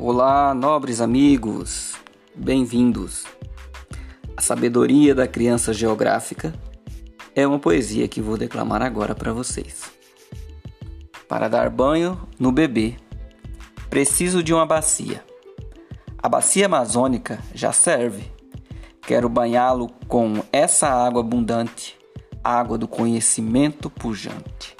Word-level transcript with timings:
Olá, 0.00 0.54
nobres 0.54 1.00
amigos, 1.00 1.96
bem-vindos. 2.32 3.24
A 4.36 4.40
sabedoria 4.40 5.12
da 5.12 5.26
criança 5.26 5.72
geográfica 5.72 6.54
é 7.34 7.44
uma 7.44 7.58
poesia 7.58 8.06
que 8.06 8.20
vou 8.20 8.38
declamar 8.38 8.80
agora 8.80 9.12
para 9.12 9.32
vocês. 9.32 9.90
Para 11.26 11.48
dar 11.48 11.68
banho 11.68 12.16
no 12.38 12.52
bebê, 12.52 12.94
preciso 13.90 14.40
de 14.40 14.54
uma 14.54 14.64
bacia. 14.64 15.24
A 16.22 16.28
bacia 16.28 16.66
amazônica 16.66 17.40
já 17.52 17.72
serve. 17.72 18.30
Quero 19.02 19.28
banhá-lo 19.28 19.90
com 20.06 20.44
essa 20.52 20.88
água 20.88 21.22
abundante, 21.22 21.98
água 22.44 22.78
do 22.78 22.86
conhecimento 22.86 23.90
pujante. 23.90 24.76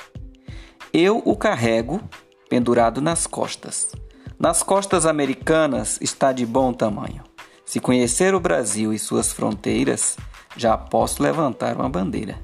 Eu 0.93 1.21
o 1.25 1.36
carrego 1.36 2.00
pendurado 2.48 3.00
nas 3.00 3.26
costas 3.26 3.90
nas 4.38 4.62
costas 4.62 5.04
americanas 5.04 5.98
está 6.00 6.32
de 6.32 6.46
bom 6.46 6.72
tamanho. 6.72 7.24
Se 7.64 7.80
conhecer 7.80 8.34
o 8.34 8.40
Brasil 8.40 8.92
e 8.92 8.98
suas 8.98 9.32
fronteiras, 9.32 10.16
já 10.56 10.76
posso 10.76 11.22
levantar 11.22 11.76
uma 11.76 11.88
bandeira. 11.88 12.38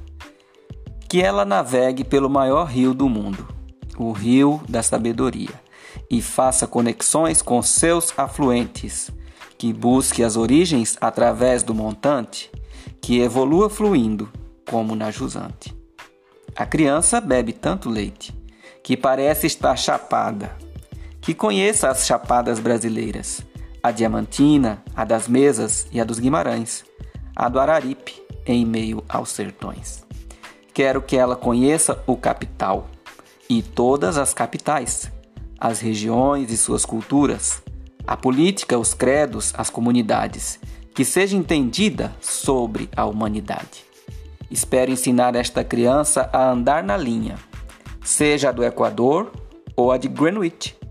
Que 1.08 1.22
ela 1.22 1.44
navegue 1.44 2.02
pelo 2.02 2.28
maior 2.28 2.64
rio 2.64 2.92
do 2.92 3.08
mundo, 3.08 3.46
o 3.96 4.10
Rio 4.10 4.60
da 4.68 4.82
Sabedoria, 4.82 5.54
e 6.10 6.20
faça 6.20 6.66
conexões 6.66 7.40
com 7.40 7.62
seus 7.62 8.12
afluentes, 8.18 9.10
que 9.56 9.72
busque 9.72 10.24
as 10.24 10.36
origens 10.36 10.98
através 11.00 11.62
do 11.62 11.74
montante, 11.74 12.50
que 13.00 13.20
evolua 13.20 13.70
fluindo 13.70 14.28
como 14.68 14.96
na 14.96 15.12
jusante. 15.12 15.72
A 16.56 16.66
criança 16.66 17.20
bebe 17.20 17.52
tanto 17.52 17.88
leite 17.88 18.34
que 18.82 18.96
parece 18.96 19.46
estar 19.46 19.76
chapada 19.76 20.56
que 21.24 21.32
conheça 21.32 21.88
as 21.88 22.06
chapadas 22.06 22.60
brasileiras, 22.60 23.40
a 23.82 23.90
Diamantina, 23.90 24.84
a 24.94 25.06
das 25.06 25.26
Mesas 25.26 25.86
e 25.90 25.98
a 25.98 26.04
dos 26.04 26.18
Guimarães, 26.18 26.84
a 27.34 27.48
do 27.48 27.58
Araripe, 27.58 28.22
em 28.44 28.62
meio 28.66 29.02
aos 29.08 29.30
sertões. 29.30 30.04
Quero 30.74 31.00
que 31.00 31.16
ela 31.16 31.34
conheça 31.34 31.98
o 32.06 32.14
capital 32.14 32.90
e 33.48 33.62
todas 33.62 34.18
as 34.18 34.34
capitais, 34.34 35.10
as 35.58 35.80
regiões 35.80 36.52
e 36.52 36.58
suas 36.58 36.84
culturas, 36.84 37.62
a 38.06 38.18
política, 38.18 38.78
os 38.78 38.92
credos, 38.92 39.54
as 39.56 39.70
comunidades, 39.70 40.60
que 40.95 41.06
seja 41.06 41.34
entendida 41.34 42.14
sobre 42.20 42.90
a 42.95 43.06
humanidade. 43.06 43.82
Espero 44.50 44.90
ensinar 44.90 45.34
esta 45.34 45.64
criança 45.64 46.28
a 46.30 46.50
andar 46.50 46.84
na 46.84 46.98
linha, 46.98 47.36
seja 48.04 48.50
a 48.50 48.52
do 48.52 48.62
Equador 48.62 49.32
ou 49.74 49.90
a 49.90 49.96
de 49.96 50.06
Greenwich 50.06 50.84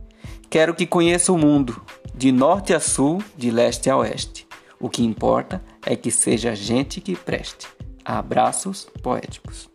Quero 0.54 0.76
que 0.76 0.86
conheça 0.86 1.34
o 1.34 1.38
mundo, 1.38 1.82
de 2.14 2.32
norte 2.32 2.76
a 2.76 2.80
sul, 2.80 3.24
de 3.36 3.50
leste 3.50 3.90
a 3.90 3.98
oeste. 3.98 4.46
O 4.80 4.88
que 4.88 5.04
importa 5.04 5.64
é 5.84 5.96
que 5.96 6.12
seja 6.12 6.56
gente 6.56 7.02
que 7.02 7.16
preste. 7.16 7.68
Abraços 8.06 8.88
poéticos. 9.02 9.73